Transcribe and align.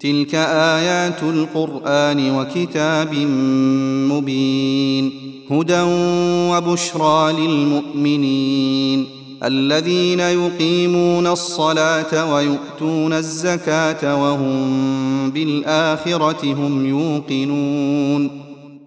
تلك 0.00 0.34
آيات 0.34 1.22
القرآن 1.22 2.38
وكتاب 2.38 3.14
مبين. 4.12 5.10
هدى 5.50 5.82
وبشرى 6.52 7.32
للمؤمنين. 7.32 9.06
الذين 9.44 10.20
يقيمون 10.20 11.26
الصلاة 11.26 12.34
ويؤتون 12.34 13.12
الزكاة 13.12 14.22
وهم 14.22 15.30
بالآخرة 15.30 16.54
هم 16.54 16.86
يوقنون. 16.86 18.51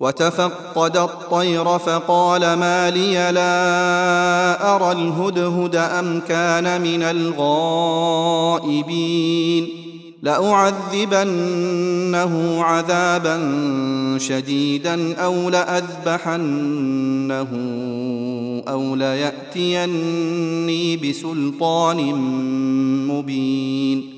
وتفقد 0.00 0.96
الطير 0.96 1.78
فقال 1.78 2.40
ما 2.40 2.90
لي 2.90 3.32
لا 3.32 4.76
أرى 4.76 4.92
الهدهد 4.92 5.76
أم 5.76 6.20
كان 6.20 6.80
من 6.80 7.02
الغائبين 7.02 8.68
لأعذبنه 10.22 11.44
عذابا 12.64 13.38
شديدا 14.18 15.16
أو 15.16 15.50
لأذبحنه 15.50 17.48
أو 18.68 18.94
ليأتيني 18.94 20.96
بسلطان 20.96 22.14
مبين 23.08 24.17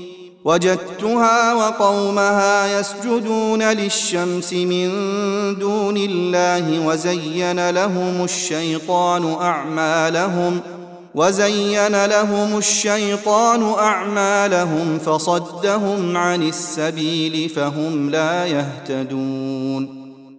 وجدتها 0.45 1.53
وقومها 1.53 2.79
يسجدون 2.79 3.63
للشمس 3.63 4.53
من 4.53 4.89
دون 5.59 5.97
الله 5.97 6.87
وزين 6.87 7.69
لهم 7.69 8.23
الشيطان 8.23 9.33
أعمالهم 9.41 10.59
وزين 11.15 12.05
لهم 12.05 12.57
الشيطان 12.57 13.73
أعمالهم 13.73 14.99
فصدهم 15.05 16.17
عن 16.17 16.43
السبيل 16.43 17.49
فهم 17.49 18.09
لا 18.09 18.45
يهتدون 18.45 20.00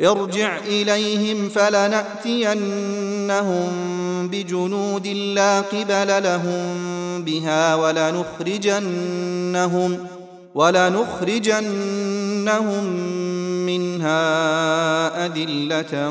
ارجع 0.00 0.58
إليهم 0.58 1.48
فلنأتينهم 1.48 2.58
بجنود 4.28 5.06
لا 5.06 5.60
قبل 5.60 6.22
لهم 6.22 6.78
بها 7.24 7.74
ولنخرجنهم 7.74 8.78
ولنخرجنهم 10.54 11.64
منها 13.66 15.26
أذلة 15.26 16.10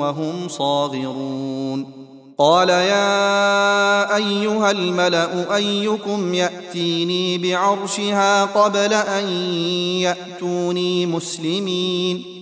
وهم 0.00 0.48
صاغرون. 0.48 2.02
قال 2.38 2.68
يا 2.68 4.16
أيها 4.16 4.70
الملأ 4.70 5.56
أيكم 5.56 6.34
يأتيني 6.34 7.38
بعرشها 7.38 8.44
قبل 8.44 8.94
أن 8.94 9.28
يأتوني 10.02 11.06
مسلمين؟ 11.06 12.41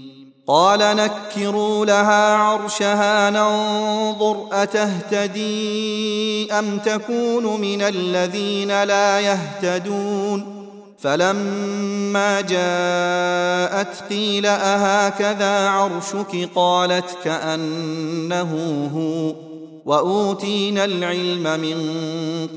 قال 0.51 0.79
نكروا 0.79 1.85
لها 1.85 2.35
عرشها 2.35 3.29
ننظر 3.29 4.47
أتهتدي 4.51 6.53
أم 6.53 6.77
تكون 6.77 7.61
من 7.61 7.81
الذين 7.81 8.83
لا 8.83 9.19
يهتدون 9.19 10.67
فلما 10.99 12.41
جاءت 12.41 14.03
قيل 14.09 14.45
أهكذا 14.45 15.69
عرشك 15.69 16.49
قالت 16.55 17.17
كأنه 17.23 18.51
هو 18.95 19.35
وأوتينا 19.85 20.85
العلم 20.85 21.59
من 21.59 21.77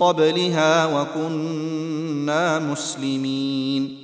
قبلها 0.00 0.86
وكنا 0.86 2.58
مسلمين 2.58 4.03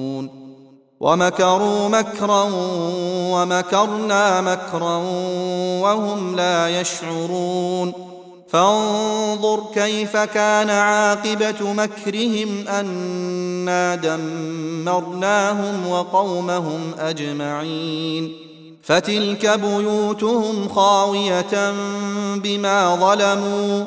ومكروا 1.01 1.89
مكرا 1.89 2.49
ومكرنا 3.33 4.41
مكرا 4.41 4.97
وهم 5.81 6.35
لا 6.35 6.81
يشعرون. 6.81 7.93
فانظر 8.49 9.63
كيف 9.73 10.17
كان 10.17 10.69
عاقبة 10.69 11.73
مكرهم 11.73 12.67
أنا 12.67 13.95
دمرناهم 13.95 15.87
وقومهم 15.87 16.79
أجمعين. 16.99 18.33
فتلك 18.83 19.59
بيوتهم 19.59 20.69
خاوية 20.69 21.73
بما 22.35 22.95
ظلموا. 22.95 23.85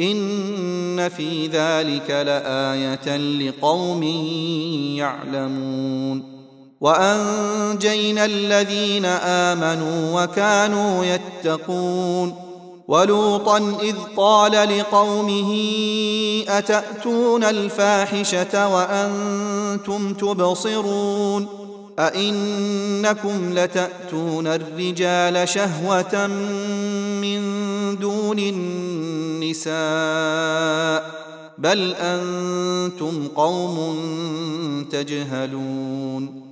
إن 0.00 1.08
في 1.08 1.46
ذلك 1.46 2.10
لآية 2.10 3.16
لقوم 3.16 4.02
يعلمون. 4.96 6.31
وأنجينا 6.82 8.24
الذين 8.24 9.04
آمنوا 9.04 10.22
وكانوا 10.22 11.04
يتقون 11.04 12.34
ولوطا 12.88 13.58
إذ 13.82 13.94
قال 14.16 14.78
لقومه 14.78 15.52
أتأتون 16.48 17.44
الفاحشة 17.44 18.68
وأنتم 18.68 20.14
تبصرون 20.14 21.46
أئنكم 21.98 23.58
لتأتون 23.58 24.46
الرجال 24.46 25.48
شهوة 25.48 26.26
من 27.22 27.42
دون 28.00 28.38
النساء 28.38 29.72
بل 31.58 31.94
أنتم 31.94 33.28
قوم 33.28 33.96
تجهلون 34.90 36.51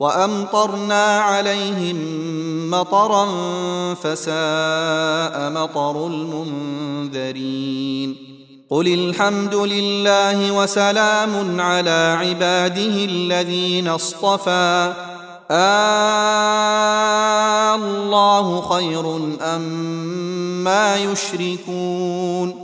وأمطرنا 0.00 1.20
عليهم 1.20 1.96
مطرا 2.70 3.26
فساء 3.94 5.50
مطر 5.50 6.06
المنذرين. 6.06 8.16
قل 8.70 8.88
الحمد 8.88 9.54
لله 9.54 10.52
وسلام 10.52 11.60
على 11.60 12.16
عباده 12.20 13.04
الذين 13.04 13.88
اصطفى. 13.88 14.92
آه 15.50 16.14
الله 17.74 18.60
خير 18.60 19.16
أم 19.40 19.62
ما 20.64 20.96
يشركون. 20.96 22.63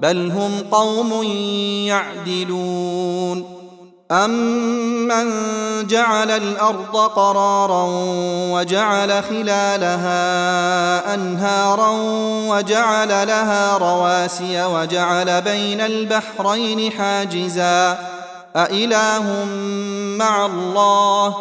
بل 0.00 0.30
هم 0.30 0.52
قوم 0.70 1.22
يعدلون. 1.86 3.58
أمن 4.10 5.30
جعل 5.86 6.30
الأرض 6.30 6.96
قرارا 6.96 7.86
وجعل 8.52 9.22
خلالها 9.24 11.14
أنهارا 11.14 11.90
وجعل 12.48 13.08
لها 13.08 13.78
رواسي 13.78 14.64
وجعل 14.64 15.42
بين 15.42 15.80
البحرين 15.80 16.92
حاجزا. 16.92 17.98
أإله 18.56 19.44
مع 20.18 20.46
الله؟ 20.46 21.36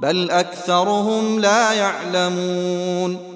بل 0.00 0.30
أكثرهم 0.30 1.40
لا 1.40 1.72
يعلمون. 1.72 3.35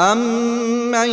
أمن 0.00 1.10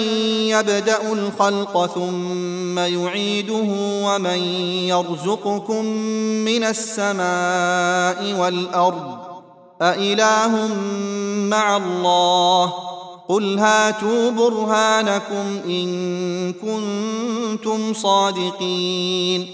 يبدأ 0.48 1.13
الخلق 1.13 1.86
ثم 1.86 2.79
يعيده 2.79 3.67
ومن 4.03 4.39
يرزقكم 4.88 5.86
من 6.46 6.63
السماء 6.63 8.39
والأرض 8.39 9.17
أإله 9.82 10.67
مع 11.50 11.77
الله 11.77 12.74
قل 13.29 13.60
هاتوا 13.60 14.32
برهانكم 14.32 15.60
إن 15.65 16.53
كنتم 16.53 17.94
صادقين 17.94 19.48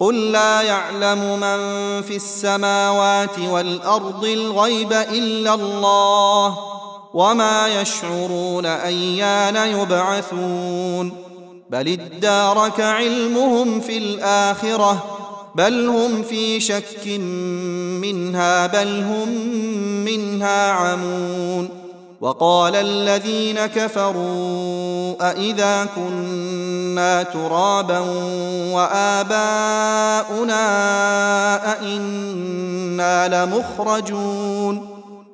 قل 0.00 0.32
لا 0.32 0.62
يعلم 0.62 1.18
من 1.40 1.58
في 2.02 2.16
السماوات 2.16 3.38
والأرض 3.38 4.24
الغيب 4.24 4.92
إلا 4.92 5.54
الله 5.54 6.77
وما 7.14 7.80
يشعرون 7.80 8.66
ايان 8.66 9.56
يبعثون 9.56 11.12
بل 11.70 11.88
ادارك 11.88 12.80
علمهم 12.80 13.80
في 13.80 13.98
الاخره 13.98 15.04
بل 15.54 15.86
هم 15.86 16.22
في 16.22 16.60
شك 16.60 17.06
منها 18.02 18.66
بل 18.66 19.02
هم 19.02 19.28
منها 20.04 20.70
عمون 20.70 21.68
وقال 22.20 22.76
الذين 22.76 23.66
كفروا 23.66 25.30
أإذا 25.30 25.86
كنا 25.96 27.22
ترابا 27.22 27.98
وآباؤنا 28.72 30.58
أئنا 31.72 33.44
لمخرجون 33.44 34.87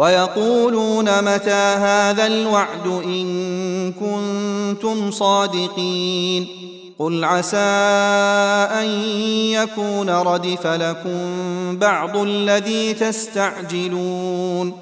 ويقولون 0.00 1.22
متى 1.34 1.50
هذا 1.76 2.26
الوعد 2.26 2.86
إن 2.86 3.92
كنتم 3.92 5.10
صادقين 5.10 6.46
قل 6.98 7.24
عسى 7.24 7.56
أن 8.80 8.86
يكون 9.52 10.10
ردف 10.10 10.66
لكم 10.66 11.18
بعض 11.78 12.16
الذي 12.16 12.94
تستعجلون 12.94 14.72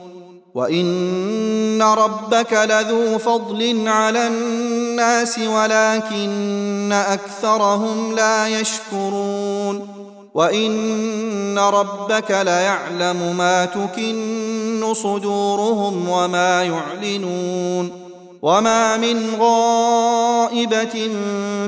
وإن 0.55 1.83
ربك 1.83 2.53
لذو 2.53 3.19
فضل 3.19 3.89
على 3.89 4.27
الناس 4.27 5.39
ولكن 5.39 6.93
أكثرهم 6.93 8.15
لا 8.15 8.49
يشكرون 8.49 9.98
وان 10.39 11.59
ربك 11.59 12.31
ليعلم 12.31 13.37
ما 13.39 13.65
تكن 13.65 14.95
صدورهم 14.95 16.09
وما 16.09 16.65
يعلنون 16.65 18.09
وما 18.43 18.97
من 18.97 19.35
غائبه 19.41 21.09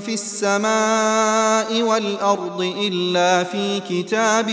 في 0.01 0.15
السماء 0.15 1.83
والارض 1.83 2.61
الا 2.61 3.45
في 3.45 3.81
كتاب 3.89 4.51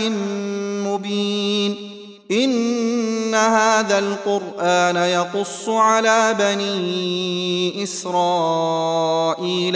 مبين 0.86 1.76
ان 2.30 3.34
هذا 3.34 3.98
القران 3.98 4.96
يقص 4.96 5.68
على 5.68 6.36
بني 6.38 7.82
اسرائيل 7.82 8.96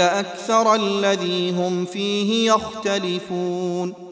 أكثر 0.00 0.74
الذي 0.74 1.50
هم 1.50 1.85
فيه 1.85 2.52
يختلفون 2.52 4.12